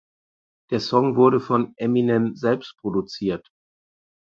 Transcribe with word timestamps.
Der 0.71 0.79
Song 0.79 1.15
wurde 1.15 1.39
von 1.39 1.73
Eminem 1.77 2.35
selbst 2.35 2.75
produziert. 2.79 3.51